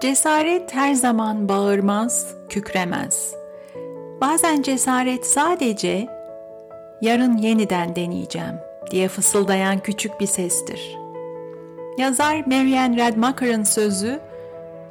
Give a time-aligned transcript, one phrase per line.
[0.00, 3.34] Cesaret her zaman bağırmaz, kükremez.
[4.20, 6.08] Bazen cesaret sadece
[7.00, 8.54] yarın yeniden deneyeceğim
[8.90, 10.96] diye fısıldayan küçük bir sestir.
[11.98, 14.20] Yazar Marianne Radmacher'ın sözü,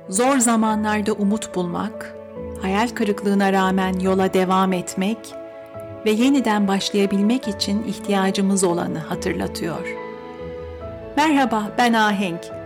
[0.09, 2.15] zor zamanlarda umut bulmak,
[2.61, 5.17] hayal kırıklığına rağmen yola devam etmek
[6.05, 9.87] ve yeniden başlayabilmek için ihtiyacımız olanı hatırlatıyor.
[11.17, 12.56] Merhaba, ben Ahenk.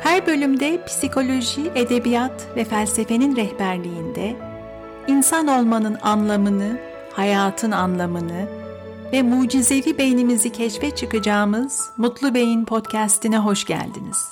[0.00, 4.36] Her bölümde psikoloji, edebiyat ve felsefenin rehberliğinde
[5.06, 6.80] insan olmanın anlamını,
[7.12, 8.48] hayatın anlamını
[9.12, 14.28] ve mucizevi beynimizi keşfe çıkacağımız Mutlu Beyin podcast'ine hoş geldiniz.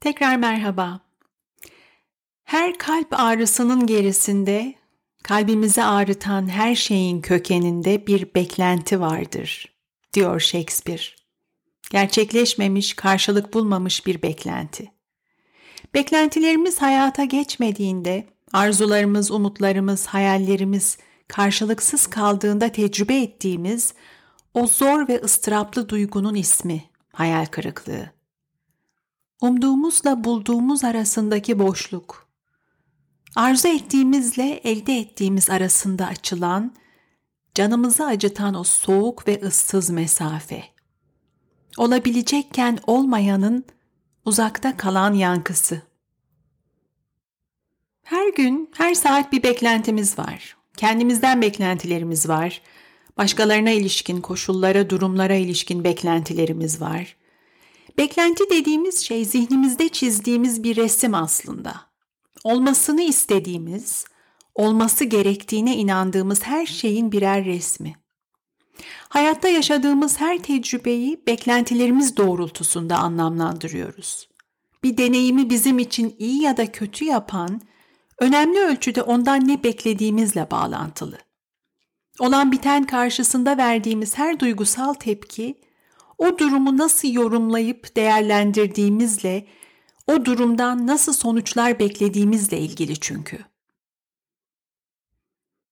[0.00, 1.00] Tekrar merhaba.
[2.44, 4.74] Her kalp ağrısının gerisinde
[5.24, 9.74] kalbimizi ağrıtan her şeyin kökeninde bir beklenti vardır,
[10.12, 11.02] diyor Shakespeare.
[11.90, 14.92] Gerçekleşmemiş, karşılık bulmamış bir beklenti.
[15.94, 23.94] Beklentilerimiz hayata geçmediğinde, arzularımız, umutlarımız, hayallerimiz karşılıksız kaldığında tecrübe ettiğimiz
[24.54, 28.10] o zor ve ıstıraplı duygunun ismi hayal kırıklığı.
[29.40, 32.23] Umduğumuzla bulduğumuz arasındaki boşluk,
[33.36, 36.74] arzu ettiğimizle elde ettiğimiz arasında açılan,
[37.54, 40.64] canımızı acıtan o soğuk ve ıssız mesafe.
[41.76, 43.64] Olabilecekken olmayanın
[44.24, 45.82] uzakta kalan yankısı.
[48.02, 50.56] Her gün, her saat bir beklentimiz var.
[50.76, 52.62] Kendimizden beklentilerimiz var.
[53.16, 57.16] Başkalarına ilişkin koşullara, durumlara ilişkin beklentilerimiz var.
[57.98, 61.93] Beklenti dediğimiz şey zihnimizde çizdiğimiz bir resim aslında
[62.44, 64.04] olmasını istediğimiz,
[64.54, 67.94] olması gerektiğine inandığımız her şeyin birer resmi.
[69.08, 74.28] Hayatta yaşadığımız her tecrübeyi beklentilerimiz doğrultusunda anlamlandırıyoruz.
[74.82, 77.60] Bir deneyimi bizim için iyi ya da kötü yapan,
[78.18, 81.18] önemli ölçüde ondan ne beklediğimizle bağlantılı.
[82.18, 85.60] Olan biten karşısında verdiğimiz her duygusal tepki,
[86.18, 89.46] o durumu nasıl yorumlayıp değerlendirdiğimizle
[90.06, 93.38] o durumdan nasıl sonuçlar beklediğimizle ilgili çünkü.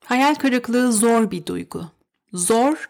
[0.04, 1.90] Hayal kırıklığı zor bir duygu.
[2.32, 2.88] Zor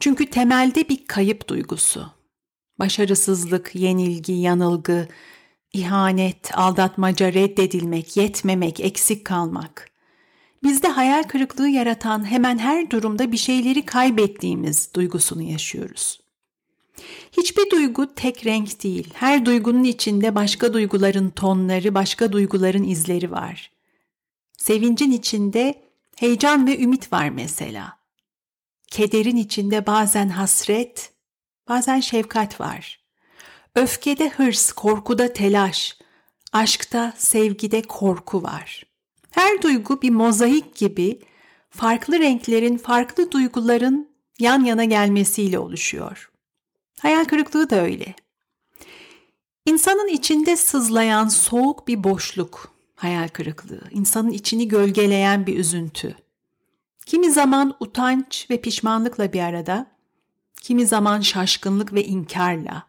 [0.00, 2.10] çünkü temelde bir kayıp duygusu.
[2.78, 5.08] Başarısızlık, yenilgi, yanılgı,
[5.72, 9.90] ihanet, aldatmaca, reddedilmek, yetmemek, eksik kalmak.
[10.62, 16.20] Bizde hayal kırıklığı yaratan hemen her durumda bir şeyleri kaybettiğimiz duygusunu yaşıyoruz.
[17.32, 19.08] Hiçbir duygu tek renk değil.
[19.14, 23.70] Her duygunun içinde başka duyguların tonları, başka duyguların izleri var.
[24.58, 25.82] Sevincin içinde
[26.16, 27.98] heyecan ve ümit var mesela.
[28.86, 31.12] Kederin içinde bazen hasret,
[31.68, 33.00] bazen şefkat var.
[33.74, 35.98] Öfkede hırs, korkuda telaş,
[36.52, 38.86] aşkta, sevgide korku var.
[39.30, 41.20] Her duygu bir mozaik gibi
[41.70, 46.29] farklı renklerin, farklı duyguların yan yana gelmesiyle oluşuyor.
[47.00, 48.14] Hayal kırıklığı da öyle.
[49.66, 56.16] İnsanın içinde sızlayan soğuk bir boşluk, hayal kırıklığı, insanın içini gölgeleyen bir üzüntü.
[57.06, 59.86] Kimi zaman utanç ve pişmanlıkla bir arada,
[60.62, 62.82] kimi zaman şaşkınlık ve inkarla.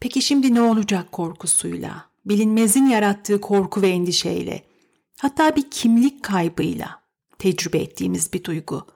[0.00, 4.64] Peki şimdi ne olacak korkusuyla, bilinmezin yarattığı korku ve endişeyle,
[5.18, 7.02] hatta bir kimlik kaybıyla
[7.38, 8.86] tecrübe ettiğimiz bir duygu.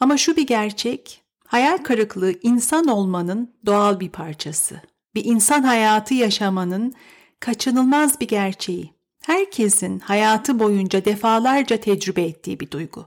[0.00, 4.80] Ama şu bir gerçek, Hayal kırıklığı insan olmanın doğal bir parçası.
[5.14, 6.94] Bir insan hayatı yaşamanın
[7.40, 8.94] kaçınılmaz bir gerçeği.
[9.22, 13.06] Herkesin hayatı boyunca defalarca tecrübe ettiği bir duygu.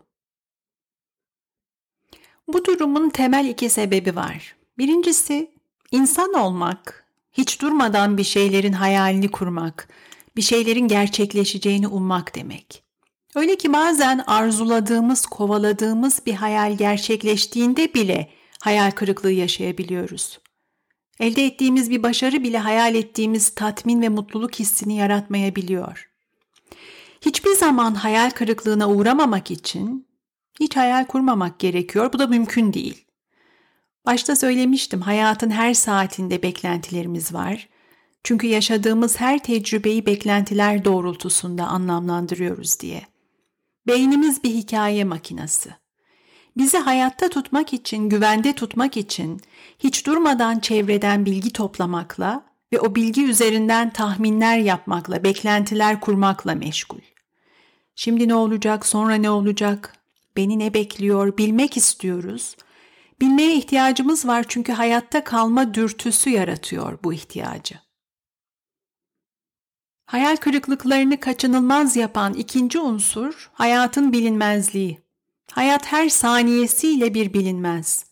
[2.47, 4.55] Bu durumun temel iki sebebi var.
[4.77, 5.51] Birincisi
[5.91, 9.87] insan olmak, hiç durmadan bir şeylerin hayalini kurmak,
[10.35, 12.80] bir şeylerin gerçekleşeceğini ummak demek.
[13.35, 18.29] Öyle ki bazen arzuladığımız, kovaladığımız bir hayal gerçekleştiğinde bile
[18.61, 20.39] hayal kırıklığı yaşayabiliyoruz.
[21.19, 26.09] Elde ettiğimiz bir başarı bile hayal ettiğimiz tatmin ve mutluluk hissini yaratmayabiliyor.
[27.21, 30.07] Hiçbir zaman hayal kırıklığına uğramamak için
[30.59, 32.13] hiç hayal kurmamak gerekiyor.
[32.13, 33.05] Bu da mümkün değil.
[34.05, 37.69] Başta söylemiştim hayatın her saatinde beklentilerimiz var.
[38.23, 43.10] Çünkü yaşadığımız her tecrübeyi beklentiler doğrultusunda anlamlandırıyoruz diye.
[43.87, 45.69] Beynimiz bir hikaye makinası.
[46.57, 49.41] Bizi hayatta tutmak için, güvende tutmak için
[49.79, 52.43] hiç durmadan çevreden bilgi toplamakla
[52.73, 56.99] ve o bilgi üzerinden tahminler yapmakla, beklentiler kurmakla meşgul.
[57.95, 59.93] Şimdi ne olacak, sonra ne olacak,
[60.37, 62.55] beni ne bekliyor bilmek istiyoruz.
[63.21, 67.75] Bilmeye ihtiyacımız var çünkü hayatta kalma dürtüsü yaratıyor bu ihtiyacı.
[70.11, 74.99] Hayal kırıklıklarını kaçınılmaz yapan ikinci unsur hayatın bilinmezliği.
[75.51, 78.05] Hayat her saniyesiyle bir bilinmez.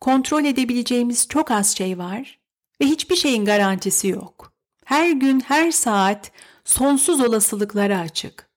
[0.00, 2.38] Kontrol edebileceğimiz çok az şey var
[2.80, 4.52] ve hiçbir şeyin garantisi yok.
[4.84, 6.32] Her gün, her saat
[6.64, 8.50] sonsuz olasılıklara açık.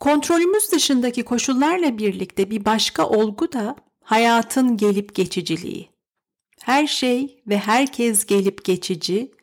[0.00, 5.90] Kontrolümüz dışındaki koşullarla birlikte bir başka olgu da hayatın gelip geçiciliği.
[6.62, 9.37] Her şey ve herkes gelip geçici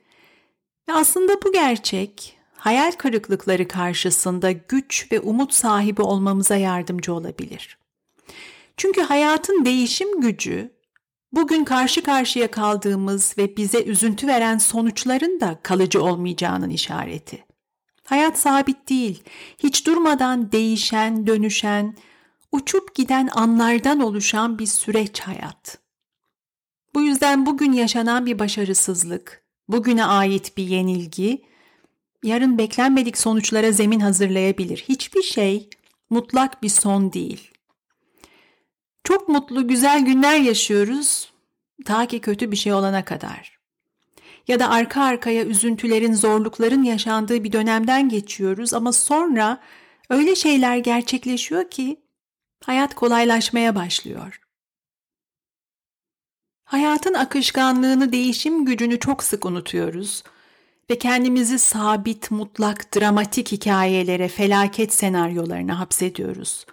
[0.94, 7.78] aslında bu gerçek hayal kırıklıkları karşısında güç ve umut sahibi olmamıza yardımcı olabilir.
[8.78, 10.72] Çünkü hayatın değişim gücü
[11.32, 17.46] bugün karşı karşıya kaldığımız ve bize üzüntü veren sonuçların da kalıcı olmayacağının işareti.
[18.06, 19.24] Hayat sabit değil,
[19.58, 21.96] hiç durmadan değişen, dönüşen,
[22.52, 25.78] uçup giden anlardan oluşan bir süreç hayat.
[26.94, 31.42] Bu yüzden bugün yaşanan bir başarısızlık, bugüne ait bir yenilgi,
[32.24, 34.78] yarın beklenmedik sonuçlara zemin hazırlayabilir.
[34.90, 35.70] Hiçbir şey
[36.10, 37.52] mutlak bir son değil.
[39.04, 41.32] Çok mutlu, güzel günler yaşıyoruz
[41.86, 43.60] ta ki kötü bir şey olana kadar.
[44.48, 49.62] Ya da arka arkaya üzüntülerin, zorlukların yaşandığı bir dönemden geçiyoruz ama sonra
[50.10, 52.00] öyle şeyler gerçekleşiyor ki
[52.64, 54.45] hayat kolaylaşmaya başlıyor.
[56.66, 60.24] Hayatın akışkanlığını, değişim gücünü çok sık unutuyoruz
[60.90, 66.66] ve kendimizi sabit, mutlak, dramatik hikayelere, felaket senaryolarına hapsediyoruz.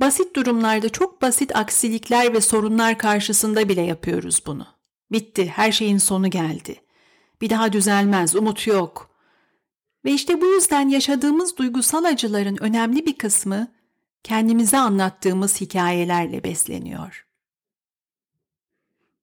[0.00, 4.66] Basit durumlarda çok basit aksilikler ve sorunlar karşısında bile yapıyoruz bunu.
[5.12, 6.76] Bitti, her şeyin sonu geldi.
[7.40, 9.10] Bir daha düzelmez, umut yok.
[10.04, 13.68] Ve işte bu yüzden yaşadığımız duygusal acıların önemli bir kısmı
[14.22, 17.23] kendimize anlattığımız hikayelerle besleniyor.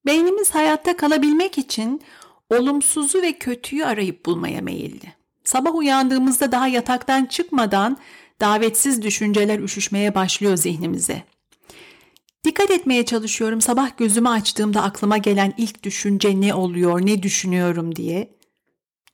[0.06, 2.02] Beynimiz hayatta kalabilmek için
[2.50, 5.14] olumsuzu ve kötüyü arayıp bulmaya meyilli.
[5.44, 7.98] Sabah uyandığımızda daha yataktan çıkmadan
[8.42, 11.24] davetsiz düşünceler üşüşmeye başlıyor zihnimize.
[12.44, 18.38] Dikkat etmeye çalışıyorum sabah gözümü açtığımda aklıma gelen ilk düşünce ne oluyor, ne düşünüyorum diye.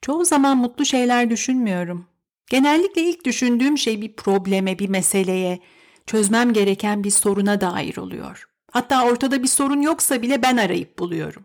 [0.02, 2.06] Çoğu zaman mutlu şeyler düşünmüyorum.
[2.50, 5.58] Genellikle ilk düşündüğüm şey bir probleme, bir meseleye,
[6.06, 8.47] çözmem gereken bir soruna dair oluyor.
[8.70, 11.44] Hatta ortada bir sorun yoksa bile ben arayıp buluyorum.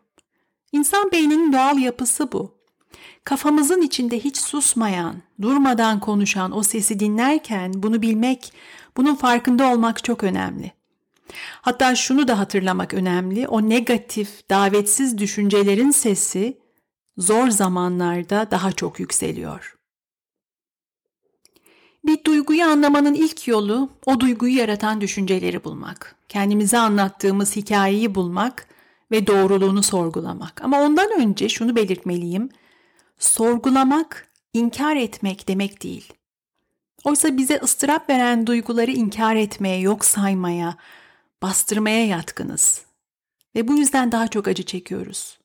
[0.72, 2.58] İnsan beyninin doğal yapısı bu.
[3.24, 8.54] Kafamızın içinde hiç susmayan, durmadan konuşan o sesi dinlerken bunu bilmek,
[8.98, 10.72] bunun farkında olmak çok önemli.
[11.62, 13.48] Hatta şunu da hatırlamak önemli.
[13.48, 16.58] O negatif, davetsiz düşüncelerin sesi
[17.18, 19.78] zor zamanlarda daha çok yükseliyor.
[22.06, 26.16] Bir duyguyu anlamanın ilk yolu o duyguyu yaratan düşünceleri bulmak.
[26.30, 28.68] Kendimize anlattığımız hikayeyi bulmak
[29.12, 30.62] ve doğruluğunu sorgulamak.
[30.64, 32.50] Ama ondan önce şunu belirtmeliyim.
[33.20, 36.14] Sorgulamak, inkar etmek demek değil.
[37.04, 40.78] Oysa bize ıstırap veren duyguları inkar etmeye, yok saymaya,
[41.42, 42.86] bastırmaya yatkınız.
[43.56, 45.40] Ve bu yüzden daha çok acı çekiyoruz.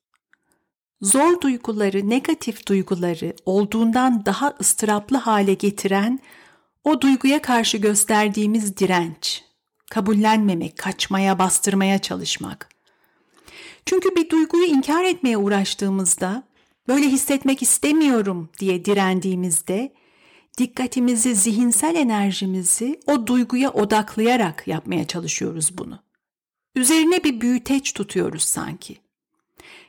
[1.03, 6.21] Zor duyguları, negatif duyguları olduğundan daha ıstıraplı hale getiren
[6.85, 9.45] o duyguya karşı gösterdiğimiz direnç,
[9.91, 12.69] kabullenmemek, kaçmaya, bastırmaya çalışmak.
[13.87, 16.43] Çünkü bir duyguyu inkar etmeye uğraştığımızda,
[16.89, 19.93] böyle hissetmek istemiyorum diye direndiğimizde,
[20.59, 25.99] dikkatimizi, zihinsel enerjimizi o duyguya odaklayarak yapmaya çalışıyoruz bunu.
[26.75, 28.99] Üzerine bir büyüteç tutuyoruz sanki.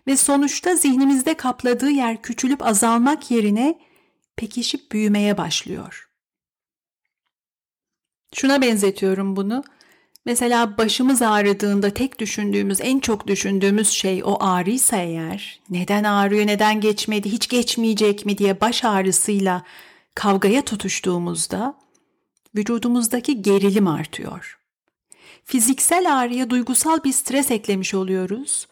[0.08, 3.79] Ve sonuçta zihnimizde kapladığı yer küçülüp azalmak yerine
[4.36, 6.08] pekişip büyümeye başlıyor.
[8.36, 9.63] Şuna benzetiyorum bunu.
[10.25, 16.81] Mesela başımız ağrıdığında tek düşündüğümüz, en çok düşündüğümüz şey o ağrıysa eğer, neden ağrıyor, neden
[16.81, 19.63] geçmedi, hiç geçmeyecek mi diye baş ağrısıyla
[20.15, 21.75] kavgaya tutuştuğumuzda
[22.55, 24.59] vücudumuzdaki gerilim artıyor.
[25.45, 28.67] Fiziksel ağrıya duygusal bir stres eklemiş oluyoruz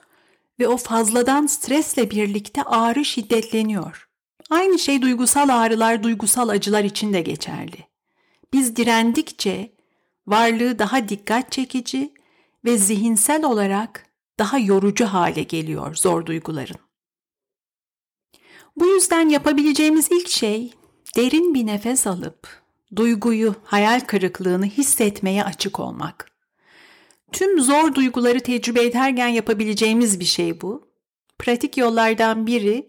[0.59, 4.07] ve o fazladan stresle birlikte ağrı şiddetleniyor.
[4.49, 7.87] Aynı şey duygusal ağrılar, duygusal acılar için de geçerli.
[8.53, 9.71] Biz direndikçe
[10.27, 12.13] varlığı daha dikkat çekici
[12.65, 14.05] ve zihinsel olarak
[14.39, 16.79] daha yorucu hale geliyor zor duyguların.
[18.75, 20.73] Bu yüzden yapabileceğimiz ilk şey
[21.15, 22.61] derin bir nefes alıp
[22.95, 26.31] duyguyu, hayal kırıklığını hissetmeye açık olmak.
[27.31, 30.87] Tüm zor duyguları tecrübe ederken yapabileceğimiz bir şey bu.
[31.39, 32.87] Pratik yollardan biri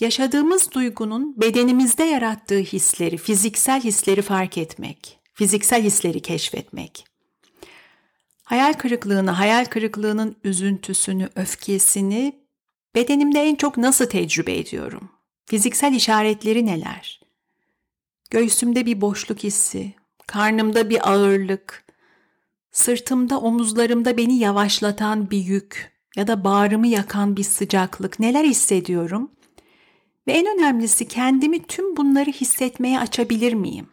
[0.00, 7.04] yaşadığımız duygunun bedenimizde yarattığı hisleri, fiziksel hisleri fark etmek, fiziksel hisleri keşfetmek.
[8.44, 12.46] Hayal kırıklığını, hayal kırıklığının üzüntüsünü, öfkesini
[12.94, 15.10] bedenimde en çok nasıl tecrübe ediyorum?
[15.46, 17.20] Fiziksel işaretleri neler?
[18.30, 19.94] Göğsümde bir boşluk hissi,
[20.26, 21.84] karnımda bir ağırlık,
[22.72, 29.30] sırtımda, omuzlarımda beni yavaşlatan bir yük ya da bağrımı yakan bir sıcaklık neler hissediyorum?
[30.26, 33.88] Ve en önemlisi kendimi tüm bunları hissetmeye açabilir miyim?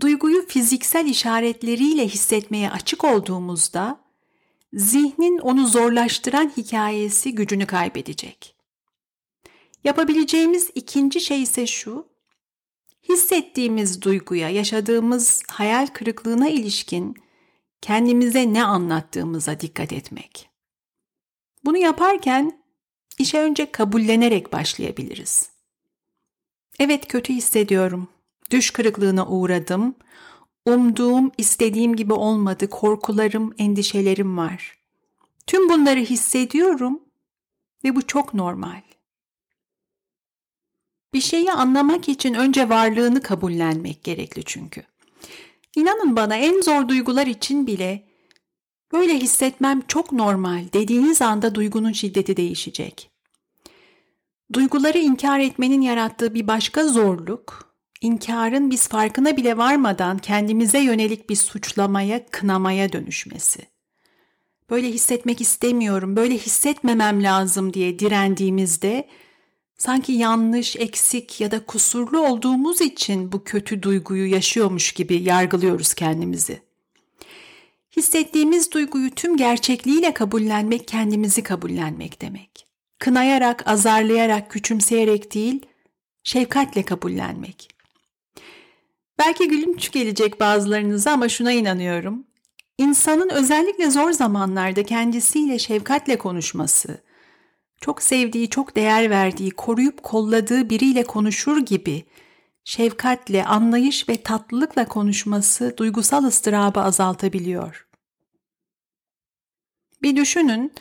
[0.00, 4.00] Duyguyu fiziksel işaretleriyle hissetmeye açık olduğumuzda
[4.72, 8.56] zihnin onu zorlaştıran hikayesi gücünü kaybedecek.
[9.84, 12.06] Yapabileceğimiz ikinci şey ise şu,
[13.08, 17.14] hissettiğimiz duyguya, yaşadığımız hayal kırıklığına ilişkin
[17.80, 20.50] kendimize ne anlattığımıza dikkat etmek.
[21.64, 22.65] Bunu yaparken
[23.18, 25.50] işe önce kabullenerek başlayabiliriz.
[26.78, 28.08] Evet kötü hissediyorum.
[28.50, 29.94] Düş kırıklığına uğradım.
[30.66, 32.70] Umduğum, istediğim gibi olmadı.
[32.70, 34.78] Korkularım, endişelerim var.
[35.46, 37.00] Tüm bunları hissediyorum
[37.84, 38.82] ve bu çok normal.
[41.14, 44.82] Bir şeyi anlamak için önce varlığını kabullenmek gerekli çünkü.
[45.76, 48.06] İnanın bana en zor duygular için bile
[48.92, 53.10] böyle hissetmem çok normal dediğiniz anda duygunun şiddeti değişecek.
[54.52, 61.36] Duyguları inkar etmenin yarattığı bir başka zorluk, inkarın biz farkına bile varmadan kendimize yönelik bir
[61.36, 63.66] suçlamaya, kınamaya dönüşmesi.
[64.70, 69.08] Böyle hissetmek istemiyorum, böyle hissetmemem lazım diye direndiğimizde
[69.78, 76.65] sanki yanlış, eksik ya da kusurlu olduğumuz için bu kötü duyguyu yaşıyormuş gibi yargılıyoruz kendimizi.
[77.96, 82.66] Hissettiğimiz duyguyu tüm gerçekliğiyle kabullenmek kendimizi kabullenmek demek.
[82.98, 85.66] Kınayarak, azarlayarak, küçümseyerek değil,
[86.24, 87.68] şefkatle kabullenmek.
[89.18, 92.26] Belki gülünç gelecek bazılarınıza ama şuna inanıyorum.
[92.78, 97.02] İnsanın özellikle zor zamanlarda kendisiyle şefkatle konuşması,
[97.80, 102.04] çok sevdiği, çok değer verdiği, koruyup kolladığı biriyle konuşur gibi
[102.64, 107.85] şefkatle, anlayış ve tatlılıkla konuşması duygusal ıstırabı azaltabiliyor.
[110.02, 110.72] Bir düşünün,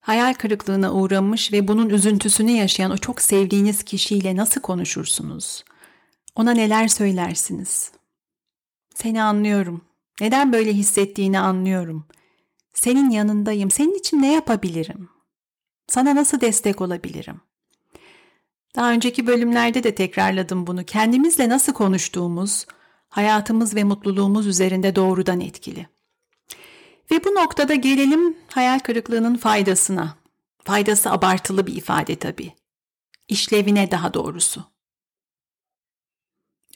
[0.00, 5.64] hayal kırıklığına uğramış ve bunun üzüntüsünü yaşayan o çok sevdiğiniz kişiyle nasıl konuşursunuz?
[6.34, 7.92] Ona neler söylersiniz?
[8.94, 9.84] Seni anlıyorum.
[10.20, 12.06] Neden böyle hissettiğini anlıyorum.
[12.74, 13.70] Senin yanındayım.
[13.70, 15.08] Senin için ne yapabilirim?
[15.88, 17.40] Sana nasıl destek olabilirim?
[18.76, 20.84] Daha önceki bölümlerde de tekrarladım bunu.
[20.84, 22.66] Kendimizle nasıl konuştuğumuz,
[23.08, 25.88] hayatımız ve mutluluğumuz üzerinde doğrudan etkili.
[27.10, 30.16] Ve bu noktada gelelim hayal kırıklığının faydasına.
[30.64, 32.52] Faydası abartılı bir ifade tabii.
[33.28, 34.64] İşlevine daha doğrusu.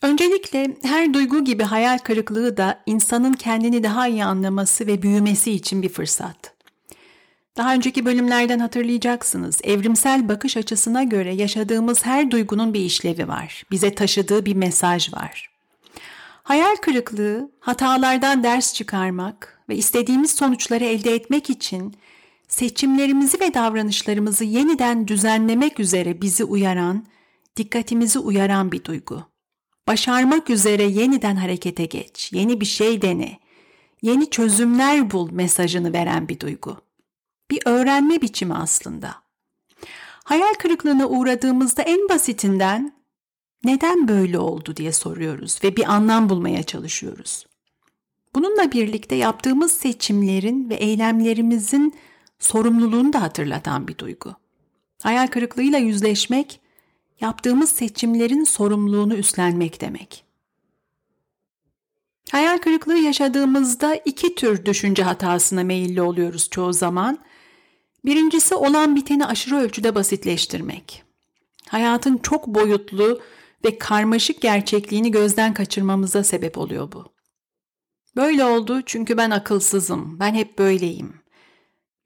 [0.02, 5.82] Öncelikle her duygu gibi hayal kırıklığı da insanın kendini daha iyi anlaması ve büyümesi için
[5.82, 6.54] bir fırsat.
[7.56, 9.60] Daha önceki bölümlerden hatırlayacaksınız.
[9.64, 13.64] Evrimsel bakış açısına göre yaşadığımız her duygunun bir işlevi var.
[13.70, 15.50] Bize taşıdığı bir mesaj var.
[16.42, 21.94] Hayal kırıklığı, hatalardan ders çıkarmak ve istediğimiz sonuçları elde etmek için
[22.48, 27.06] seçimlerimizi ve davranışlarımızı yeniden düzenlemek üzere bizi uyaran,
[27.56, 29.24] dikkatimizi uyaran bir duygu.
[29.88, 33.38] Başarmak üzere yeniden harekete geç, yeni bir şey dene,
[34.02, 36.76] yeni çözümler bul mesajını veren bir duygu
[37.50, 39.14] bir öğrenme biçimi aslında.
[40.24, 42.92] Hayal kırıklığına uğradığımızda en basitinden
[43.64, 47.46] neden böyle oldu diye soruyoruz ve bir anlam bulmaya çalışıyoruz.
[48.34, 51.94] Bununla birlikte yaptığımız seçimlerin ve eylemlerimizin
[52.38, 54.34] sorumluluğunu da hatırlatan bir duygu.
[55.02, 56.60] Hayal kırıklığıyla yüzleşmek,
[57.20, 60.24] yaptığımız seçimlerin sorumluluğunu üstlenmek demek.
[62.30, 67.18] Hayal kırıklığı yaşadığımızda iki tür düşünce hatasına meyilli oluyoruz çoğu zaman.
[68.04, 71.02] Birincisi olan biteni aşırı ölçüde basitleştirmek.
[71.68, 73.20] Hayatın çok boyutlu
[73.64, 77.19] ve karmaşık gerçekliğini gözden kaçırmamıza sebep oluyor bu.
[78.16, 81.14] Böyle oldu çünkü ben akılsızım, ben hep böyleyim.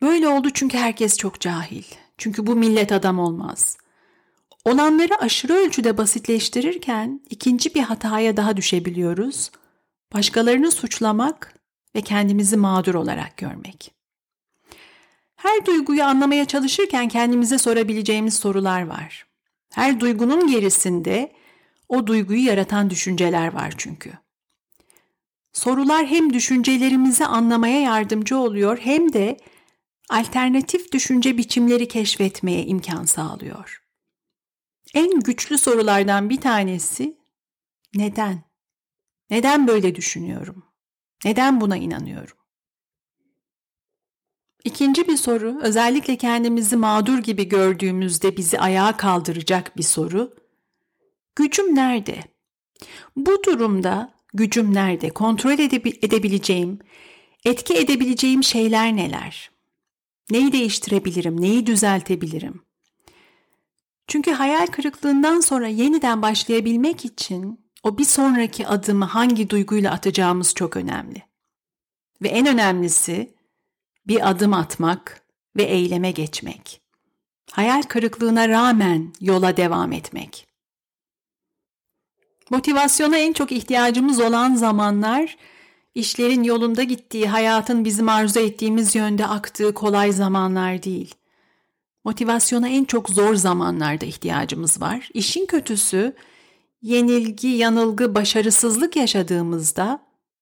[0.02, 1.84] Böyle oldu çünkü herkes çok cahil.
[2.18, 3.76] Çünkü bu millet adam olmaz.
[4.64, 9.50] Olanları aşırı ölçüde basitleştirirken ikinci bir hataya daha düşebiliyoruz.
[10.14, 11.54] Başkalarını suçlamak
[11.94, 13.94] ve kendimizi mağdur olarak görmek.
[15.37, 19.26] Her duyguyu anlamaya çalışırken kendimize sorabileceğimiz sorular var.
[19.73, 21.32] Her duygunun gerisinde
[21.88, 24.12] o duyguyu yaratan düşünceler var çünkü.
[25.54, 29.37] Sorular hem düşüncelerimizi anlamaya yardımcı oluyor hem de
[30.11, 33.82] alternatif düşünce biçimleri keşfetmeye imkan sağlıyor.
[34.94, 37.18] En güçlü sorulardan bir tanesi
[37.94, 38.42] neden?
[39.30, 40.64] Neden böyle düşünüyorum?
[41.25, 42.37] Neden buna inanıyorum?
[44.64, 50.34] ikinci bir soru, özellikle kendimizi mağdur gibi gördüğümüzde bizi ayağa kaldıracak bir soru.
[51.37, 52.25] Gücüm nerede?
[53.16, 55.11] Bu durumda gücüm nerede?
[55.11, 55.59] Kontrol
[56.03, 56.79] edebileceğim,
[57.45, 59.50] etki edebileceğim şeyler neler?
[60.31, 61.41] Neyi değiştirebilirim?
[61.41, 62.62] Neyi düzeltebilirim?
[64.09, 70.76] Çünkü hayal kırıklığından sonra yeniden başlayabilmek için o bir sonraki adımı hangi duyguyla atacağımız çok
[70.76, 71.23] önemli.
[72.23, 73.35] Ve en önemlisi
[74.07, 75.23] bir adım atmak
[75.57, 76.81] ve eyleme geçmek.
[77.50, 80.47] Hayal kırıklığına rağmen yola devam etmek.
[82.50, 85.36] Motivasyona en çok ihtiyacımız olan zamanlar
[85.94, 91.14] işlerin yolunda gittiği, hayatın bizim arzu ettiğimiz yönde aktığı kolay zamanlar değil.
[92.04, 95.08] Motivasyona en çok zor zamanlarda ihtiyacımız var.
[95.14, 96.14] İşin kötüsü
[96.82, 100.00] yenilgi, yanılgı, başarısızlık yaşadığımızda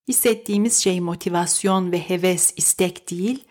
[0.09, 3.45] hissettiğimiz şey motivasyon ve heves, istek değil,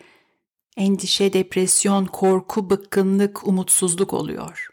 [0.76, 4.71] endişe, depresyon, korku, bıkkınlık, umutsuzluk oluyor.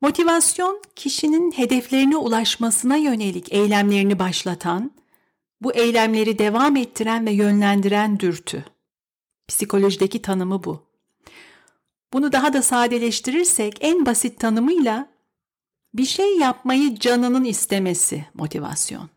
[0.00, 4.90] Motivasyon kişinin hedeflerine ulaşmasına yönelik eylemlerini başlatan,
[5.60, 8.64] bu eylemleri devam ettiren ve yönlendiren dürtü.
[9.48, 10.82] Psikolojideki tanımı bu.
[12.12, 15.08] Bunu daha da sadeleştirirsek en basit tanımıyla
[15.94, 19.08] bir şey yapmayı canının istemesi motivasyon.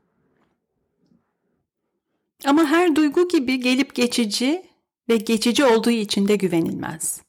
[2.46, 4.66] Ama her duygu gibi gelip geçici
[5.10, 7.22] ve geçici olduğu için de güvenilmez.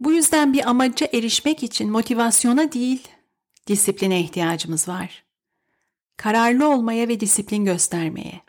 [0.00, 3.08] Bu yüzden bir amaca erişmek için motivasyona değil,
[3.66, 5.24] disipline ihtiyacımız var.
[6.16, 8.40] Kararlı olmaya ve disiplin göstermeye.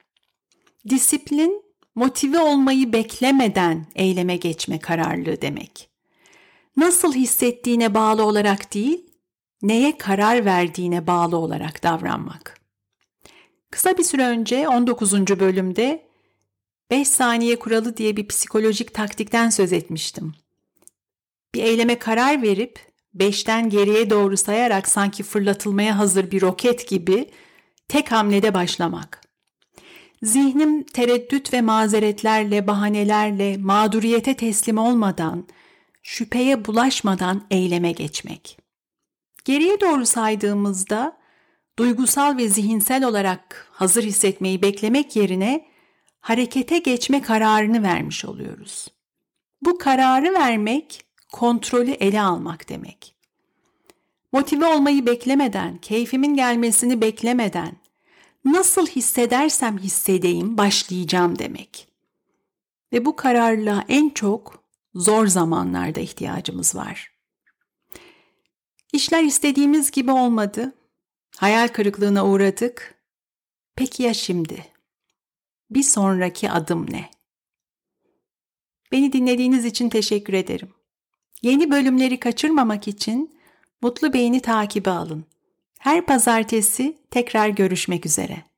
[0.89, 1.63] Disiplin,
[1.95, 5.89] motive olmayı beklemeden eyleme geçme kararlılığı demek.
[6.77, 9.05] Nasıl hissettiğine bağlı olarak değil,
[9.61, 12.61] neye karar verdiğine bağlı olarak davranmak.
[13.71, 15.13] Kısa bir süre önce 19.
[15.13, 16.07] bölümde
[16.91, 20.33] 5 saniye kuralı diye bir psikolojik taktikten söz etmiştim.
[21.55, 22.79] Bir eyleme karar verip
[23.17, 27.29] 5'ten geriye doğru sayarak sanki fırlatılmaya hazır bir roket gibi
[27.87, 29.21] tek hamlede başlamak.
[30.23, 35.47] Zihnim tereddüt ve mazeretlerle, bahanelerle, mağduriyete teslim olmadan,
[36.03, 38.57] şüpheye bulaşmadan eyleme geçmek.
[39.45, 41.17] Geriye doğru saydığımızda
[41.79, 45.67] duygusal ve zihinsel olarak hazır hissetmeyi beklemek yerine
[46.19, 48.87] harekete geçme kararını vermiş oluyoruz.
[49.61, 53.15] Bu kararı vermek kontrolü ele almak demek.
[54.31, 57.77] Motive olmayı beklemeden, keyfimin gelmesini beklemeden,
[58.45, 61.87] nasıl hissedersem hissedeyim başlayacağım demek.
[62.93, 64.63] Ve bu kararla en çok
[64.95, 67.11] zor zamanlarda ihtiyacımız var.
[68.93, 70.73] İşler istediğimiz gibi olmadı.
[71.37, 72.95] Hayal kırıklığına uğradık.
[73.75, 74.65] Peki ya şimdi?
[75.69, 77.09] Bir sonraki adım ne?
[78.91, 80.73] Beni dinlediğiniz için teşekkür ederim.
[81.41, 83.37] Yeni bölümleri kaçırmamak için
[83.81, 85.25] Mutlu Beyni takibi alın.
[85.79, 88.50] Her pazartesi tekrar görüşmek üzere.